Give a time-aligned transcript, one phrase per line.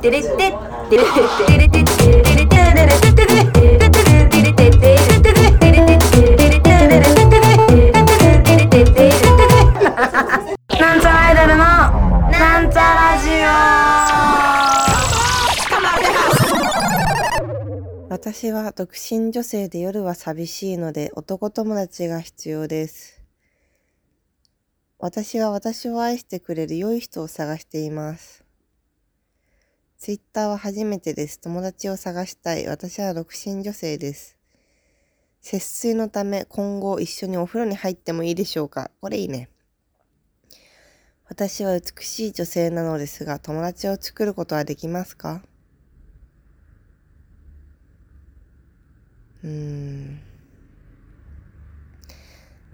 [0.00, 0.36] テレテテ
[0.88, 1.20] テレテ
[1.58, 2.64] レテテテレテレテ
[3.04, 3.26] テテ
[4.54, 5.00] テテ
[18.08, 23.22] 私は独身女性で夜は寂しいので男友達が必要です。
[24.98, 28.49] 私は私を愛してくれる良い人を探しています。
[30.00, 31.38] ツイッターは初めてです。
[31.40, 32.66] 友達を探したい。
[32.66, 34.38] 私は独身女性です。
[35.42, 38.90] 節水のため今後一緒にお風呂に入ってもいいでしょうか？
[39.02, 39.50] これいいね。
[41.28, 45.42] 私は美しい女性なのですが、友達を作ることはできますか？
[49.44, 50.18] うーん。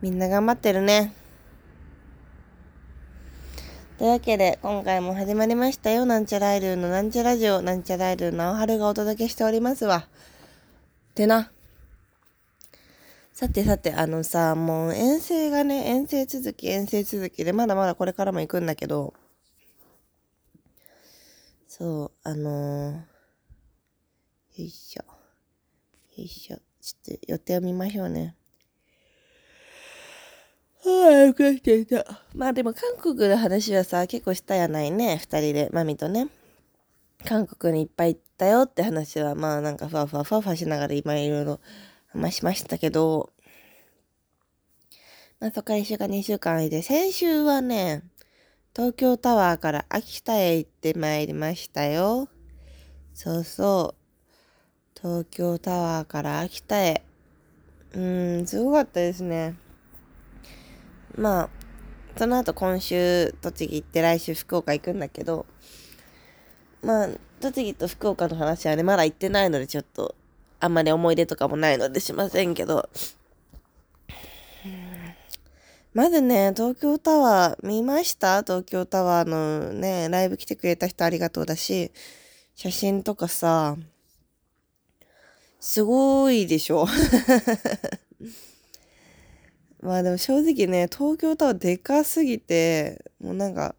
[0.00, 1.12] みんな頑張ってるね。
[3.98, 6.04] というわけで、今回も始まりましたよ。
[6.04, 10.06] なんちゃらアイドルのなんちゃラジオ、なんちゃらアイドルの青春がお届けしておりますわ。
[11.14, 11.50] てな。
[13.32, 19.14] さてさて、あのさ、もう遠征がね、遠征続き、遠征続きで、まだまだこれからも行くんだけど、
[21.66, 23.02] そう、あのー、よ
[24.56, 25.04] いしょ。
[26.18, 26.58] よいしょ。
[26.82, 28.36] ちょっと予定を見ましょうね。
[31.06, 32.04] あ、よくなっていた。
[32.34, 35.18] まあでも韓国の話はさ、結構したやないね。
[35.18, 36.28] 二人で、マミとね。
[37.24, 41.60] 韓国にいっぱい行ったよって話は、まあなんかふわふわふわふわしながら今いろいろ
[42.08, 43.30] 話しましたけど、
[45.40, 48.02] まあそこから1週間2週間空いて、先週はね、
[48.74, 52.28] 東京タワーから秋田へ行ってまいりましたよ。
[53.14, 53.94] そうそ
[54.94, 54.98] う。
[55.00, 57.02] 東京タワーから秋田へ。
[57.94, 59.56] うん、すごかったですね。
[61.16, 61.50] まあ、
[62.18, 65.46] その後今週栃木行って来週福岡行くんだけど、
[66.82, 67.08] まあ、
[67.40, 70.14] 栃木と福岡の話はね、まだ行ってないのでちょっと、
[70.60, 72.88] あんまり思い出とかもないのでしませんけど、
[75.92, 78.42] まずね、東京タワー見ました？
[78.42, 81.90] 東京タワーのね、ライブ来てくれた人ありがとうだし、
[82.54, 83.76] 写真とかさ、
[85.58, 86.86] すごいでしょ？
[89.80, 93.74] まあでも正直ね、東京タワーでかすぎて、もうなんか、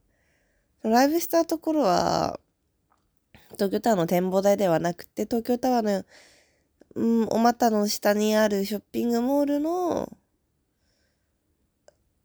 [0.84, 2.40] ライブしたところは、
[3.54, 6.06] 東京タワーの展望台ではなくて、東京タワーの、
[6.96, 10.18] うん、お股の下にあるショッピングモールの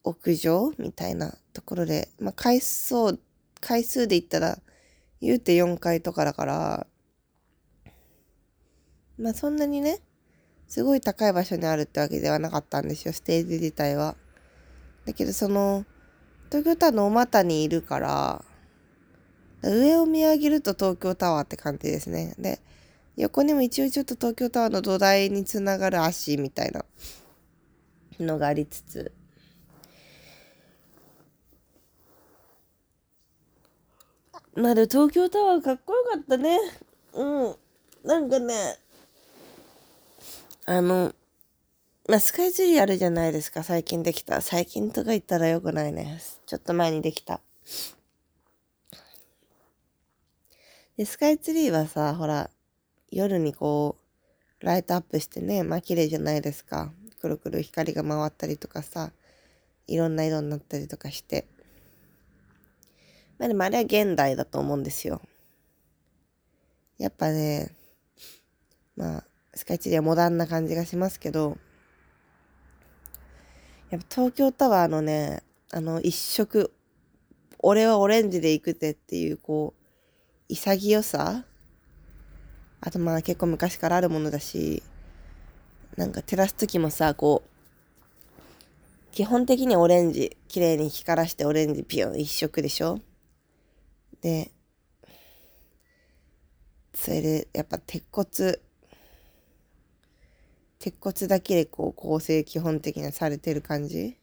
[0.04, 3.18] 屋上みたいなところで、まあ回数、
[3.60, 4.58] 回数で言ったら、
[5.20, 6.86] 言うて4階とかだから、
[9.18, 10.00] まあそんなにね、
[10.72, 14.16] すごい高い場所にあるってわけではなかったんですよ、ステージ自体は。
[15.04, 15.84] だけどその、
[16.48, 18.42] 東京タワーのお股にいるから、
[19.62, 22.34] 上を見上げると東京タワーって感じですね。
[22.38, 22.58] で、
[23.16, 26.86] 横にも一応ちょっと東京タワーの土台につながる足みたいな
[28.18, 29.12] のがありつつ、
[34.54, 36.58] まあで東京タワーかっこよかったね。
[37.12, 37.56] うん。
[38.04, 38.78] なんかね、
[40.64, 41.12] あの、
[42.08, 44.40] まあ、スカイツリーあるじゃないですか、最近できた。
[44.40, 46.20] 最近とか言ったらよくないね。
[46.46, 47.40] ちょっと前にできた。
[50.96, 52.48] で、スカイツリーはさ、ほら、
[53.10, 53.96] 夜にこ
[54.60, 56.92] う、ライトアップしてね、まあ綺麗じゃないですか。
[57.20, 59.10] くるくる光が回ったりとかさ、
[59.88, 61.46] いろんな色になったりとかして。
[63.38, 65.20] まあでもあれは現代だと思うんですよ。
[66.98, 67.74] やっぱね、
[68.94, 69.24] まあ、
[69.54, 71.58] スカイツリーはモダンな感じがしますけど、
[73.90, 75.42] やっぱ東京タワーのね、
[75.72, 76.72] あの一色、
[77.58, 79.82] 俺はオレンジで行くぜっていう、こう、
[80.48, 81.44] 潔さ
[82.80, 84.82] あとまあ結構昔からあるものだし、
[85.96, 92.98] なんか照らす時もさ、こう、基本的にオレンジ、綺麗に光らしてオレンジピヨン一色でしょ？
[94.22, 94.50] で、
[96.94, 98.58] それでやっぱ鉄骨、
[100.82, 104.16] 鉄骨だけでこう構成基本的にされてる感じ？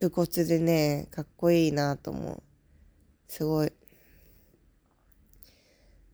[0.00, 2.42] 武骨でね、かっこいいなと思う。
[3.28, 3.72] すごい。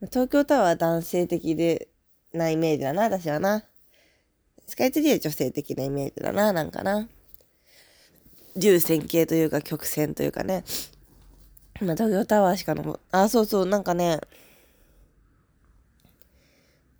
[0.06, 1.86] 東京タワーは男性的で
[2.32, 3.62] なイメージだな、私はな。
[4.66, 7.08] スカイツリーは女性的なイメージだな、なんかな。
[8.56, 10.64] 重線形というか曲線というかね。
[11.80, 14.18] ま、東京タワーしか登あ、そうそう、なんかね、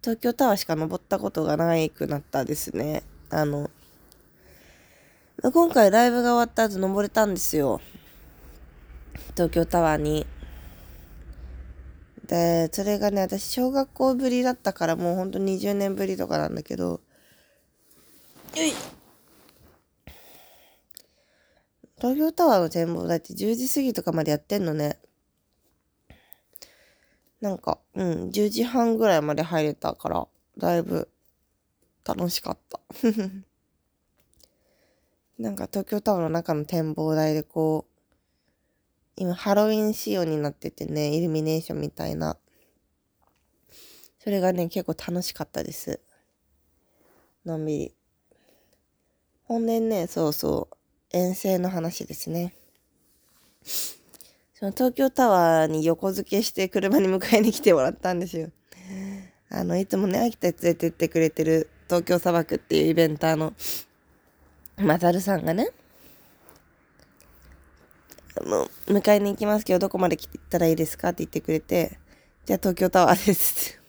[0.03, 3.03] 東京タワーしか登ったことがないくなったですね。
[3.29, 3.71] あの、
[5.43, 7.83] 今回ライブが終わった後登れたんですよ。
[9.35, 10.27] 東京タワーに。
[12.27, 17.01] で、それがね、私、小学校ぶりだったから、もうほんと20年ぶりとかなんだけど、
[18.57, 18.73] よい
[21.99, 24.99] 東京タワーの展望台って10時過ぎとかまでやってんのね。
[27.41, 30.29] なんか、うん、10時半ぐらいまで入れたから、
[30.59, 31.09] だいぶ
[32.05, 32.81] 楽しかった。
[35.39, 37.91] なんか東京タワーの中の展望台でこう、
[39.17, 42.37] 今ハロウィン仕様になっててね、イルミネーションみたいな。
[44.19, 46.01] それがね、結構楽しかったです。
[47.47, 47.95] のんびり。
[49.45, 50.77] ほんでね、そうそう、
[51.11, 52.55] 遠征の話ですね。
[54.61, 58.51] その東京タワーに横付けして車に迎えに来てもらったんですよ。
[59.49, 63.55] あの、いつもね、秋田連れてってくれてる東京砂漠っていうイベンターの
[64.77, 65.71] マザルさんがね、
[68.39, 71.99] あの、迎えに行きますけど、どこまで来たらいいですかって言ってくれて、
[72.45, 73.81] じゃあ東京タワーです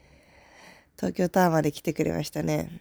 [0.96, 2.80] 東京タワーまで来てくれましたね。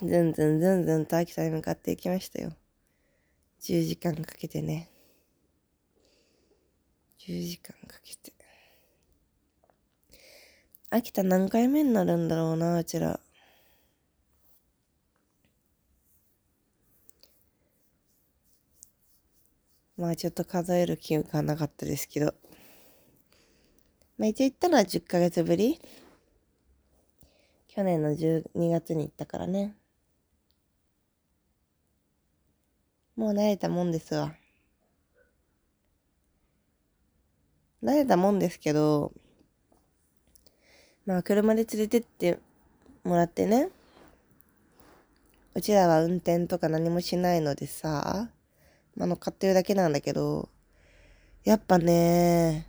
[0.00, 2.52] ずんずんずんずんと秋田に向かっていきましたよ。
[3.60, 4.88] 10時間かけてね。
[7.26, 8.34] 10時間かけて。
[10.90, 13.18] 秋田何回目になるんだろうな、うちら。
[19.96, 22.34] まあちょっと数える気がなかったですけど。
[24.18, 25.80] まあ一応行ったのは10ヶ月ぶり
[27.68, 29.74] 去年の12月に行ったからね。
[33.16, 34.34] もう慣れたもんですわ。
[37.84, 39.12] 慣れたもんですけど、
[41.04, 42.38] まあ車で連れてって
[43.04, 43.68] もらってね。
[45.54, 48.28] うちらは運転とか何もしないのでさ、
[48.98, 50.48] あの、買ってるだけなんだけど、
[51.44, 52.66] やっぱね、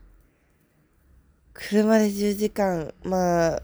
[1.54, 3.62] 車で10時間、まあ、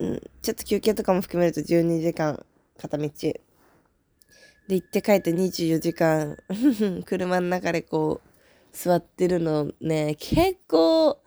[0.00, 2.44] うん、ちょっと休憩とかも含めると12時間
[2.78, 3.08] 片道。
[3.08, 6.36] で、行って帰って24時間
[7.06, 8.33] 車の中でこう、
[8.74, 11.22] 座ってるのね、結構、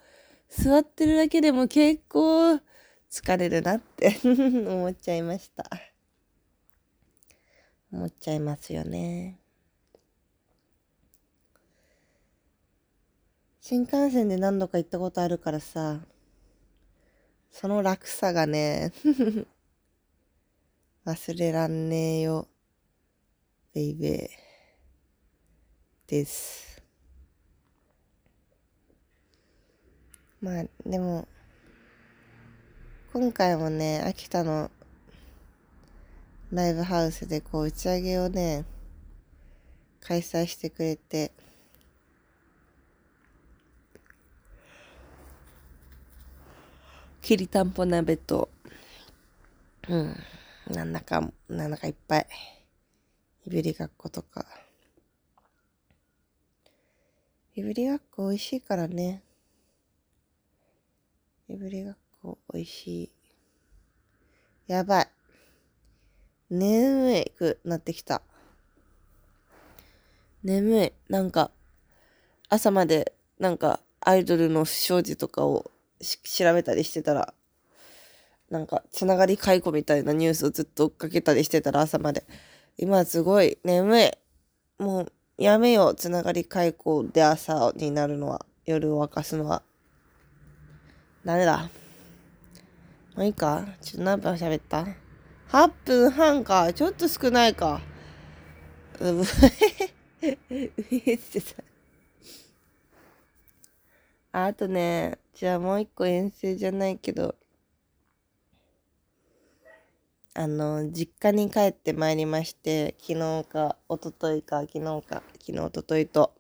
[0.50, 2.60] 座ってるだけでも結構
[3.10, 5.64] 疲れるなって 思っちゃいました。
[7.92, 9.40] 思っちゃいますよね。
[13.62, 16.02] 新幹線で何度か行ったことあるからさ、
[17.50, 18.92] その楽さがね
[21.06, 22.48] 忘れらんねえよ、
[23.74, 26.67] ベイベーです。
[30.40, 31.28] まあ、でも、
[33.12, 34.70] 今回もね、秋田の
[36.52, 38.64] ライブハウスでこう打ち上げをね、
[40.00, 41.32] 開催してくれて、
[47.24, 48.50] きりたんぽ鍋と、
[49.90, 50.16] うん、
[50.70, 52.28] なんだか、なんだかいっぱい、
[53.48, 54.46] いぶりがっことか。
[57.56, 59.24] いぶりがっこ美味しいからね。
[61.50, 63.12] いぶりがっこ美味しい。
[64.68, 65.08] やばい。
[66.50, 68.22] 眠いくなってきた。
[70.44, 70.94] 眠い。
[71.08, 71.52] なんか、
[72.50, 77.34] 朝まで、なんか、アイドルの不祥事とかを調べたりしてたら、
[78.50, 82.26] なんか、つながり解雇みたいなニュースをずっと追っかけたりしてたら朝まで。
[82.78, 84.12] 今すごい眠い。
[84.80, 85.96] もう、やめよう。
[85.96, 88.46] つながり解雇で朝になるのは。
[88.66, 89.64] 夜を沸かすのは。
[91.28, 91.70] ダメだ。
[93.18, 94.88] もういいかちょっと何分喋った
[95.50, 96.72] ?8 分半か。
[96.72, 97.82] ちょっと少ないか。
[99.02, 99.24] う
[100.22, 101.56] えってさ。
[104.32, 107.36] あとね、じゃあもう一個遠征じゃないけど、
[110.34, 116.38] あの、実家に帰ってまいりまして、昨日か、一昨日か、昨日か、昨日、一昨日と。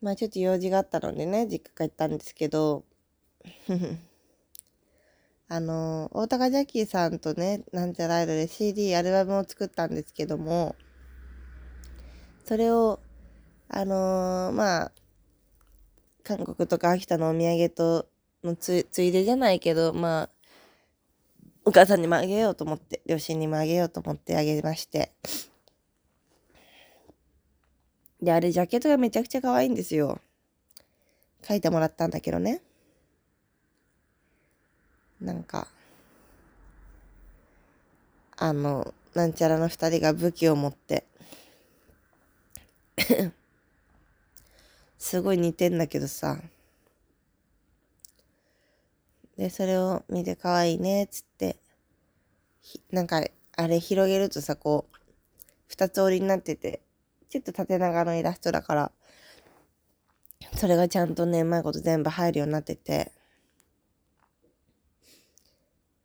[0.00, 2.84] まあちょっと用事があったのでね、実家帰ったんですけど、
[5.48, 10.76] あの、大高ジャッキーさんとね、なんちゃらアイドで CD、アルバムを作ったんですけども、
[12.44, 13.00] それを、
[13.68, 14.92] あのー、まあ、
[16.22, 18.06] 韓国とか秋田のお土産と
[18.44, 20.30] のつついでじゃないけど、まあ、
[21.64, 25.12] お母さんにもあげようと思って、両親にもあげようと思ってあげまして。
[28.20, 30.20] で、あれ、ジャケットがめちゃくちゃ可愛いんですよ。
[31.46, 32.62] 書いてもらったんだけどね。
[35.20, 35.68] なんか、
[38.36, 41.04] あの、なんちゃらの二人が武器を持って
[44.98, 46.38] すごい似てんだけどさ。
[49.36, 51.56] で、それを見て可愛いね、つって、
[52.90, 53.22] なんか、
[53.56, 54.96] あれ広げるとさ、こう、
[55.68, 56.80] 二つ折りになってて、
[57.28, 58.92] ちょっと縦長のイラストだから、
[60.54, 63.12] それがちゃんとね、うまいこと全部入るようになってて、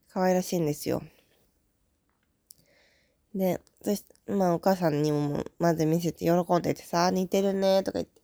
[0.10, 1.02] 可愛らしいんですよ。
[3.34, 8.22] で、そし、まあお母さんにもまず見せて喜んでてさ、似てるねとか言って、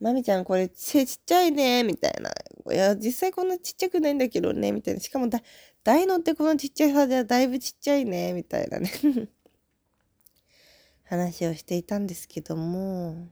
[0.00, 2.30] まみちゃんこれ背ちっちゃいねみたいな。
[2.72, 5.00] いや、実際こんなちっちゃくないんだけどねみたいな。
[5.00, 5.40] しかもだ、
[5.82, 8.90] 大のってこのちっちゃいさではだいぶちっちゃいねみたいなね
[11.08, 13.28] 話をしていたんですけども、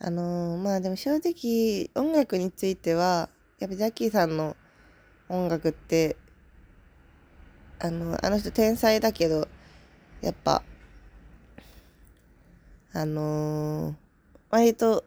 [0.00, 3.28] あのー、まあでも正直音楽については、
[3.60, 4.56] やっぱジャッキーさんの
[5.28, 6.16] 音楽って、
[7.78, 9.46] あの、あの人天才だけど、
[10.20, 10.64] やっぱ、
[12.92, 13.94] あのー、
[14.50, 15.04] 割と、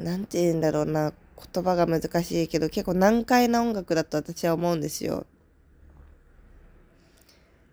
[0.00, 1.12] なんて言うんだろうな、
[1.52, 5.26] 言葉が難しいけど、結構難解な音楽だと私は思うんですよ。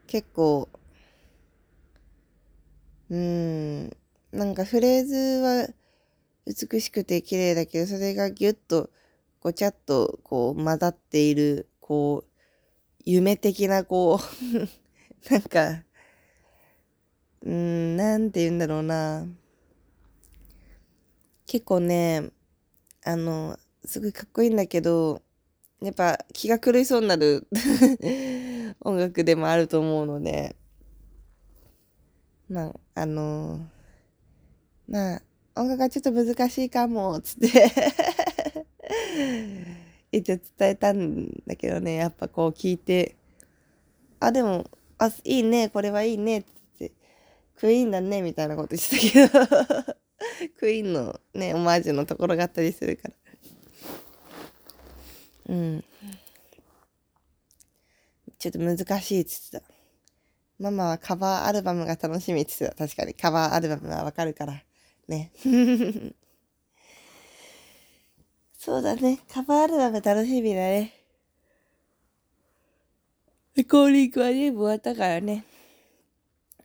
[0.05, 0.69] 結構、
[3.09, 3.89] うん、
[4.31, 5.67] なんかフレーズは
[6.45, 8.89] 美しくて綺麗だけど、それがギュッと
[9.39, 12.31] ごちゃっとこう混ざっている、こう、
[13.05, 15.83] 夢的なこう なんか、
[17.43, 19.25] うん、なんて言うんだろうな。
[21.45, 22.29] 結構ね、
[23.05, 25.21] あの、すごいかっこいいんだけど、
[25.81, 27.47] やっぱ気が狂いそうになる
[28.81, 30.57] 音楽でもあると思うので、
[32.49, 35.21] まあ、あのー、まあ、
[35.55, 37.71] 音楽がちょっと難しいかも、つって
[40.11, 43.15] 一応伝えたんだけどね、やっぱこう聞いて、
[44.19, 46.43] あ、でも、あ、いいね、これはいいね、っ
[46.79, 46.91] て、
[47.55, 49.55] クイーンだね、みたいなこと言ってたけ
[49.87, 49.95] ど
[50.57, 53.13] クイーンのね、オマージュのところがあったりするから。
[55.49, 55.83] うん。
[58.39, 59.76] ちょっと難しいって言ってた。
[60.59, 62.87] ママはカバーアルバムが楽しみって言ってた。
[62.87, 64.63] 確かにカバーアルバムはわかるから。
[65.07, 65.31] ね。
[68.57, 69.19] そうだね。
[69.31, 70.93] カバーアルバム楽しみだね。
[73.55, 75.45] レコーディングは全部終わったからね。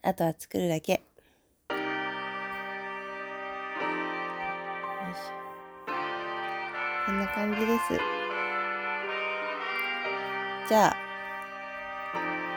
[0.01, 0.93] あとは作るだけ。
[0.93, 1.01] よい
[5.15, 5.43] しょ。
[7.05, 7.99] こんな感じです。
[10.67, 11.02] じゃあ、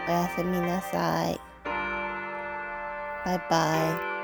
[0.09, 1.41] おやすみなさい。
[3.25, 4.16] バイバイ。